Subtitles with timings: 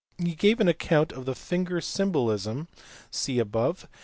[0.17, 2.67] He gave an account of the finger symbolism
[3.11, 3.99] (see above, p.